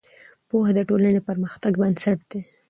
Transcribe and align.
پوهه 0.49 0.71
د 0.75 0.79
ټولنې 0.89 1.11
د 1.15 1.19
پرمختګ 1.29 1.71
بنسټ 1.81 2.19
دی. 2.31 2.41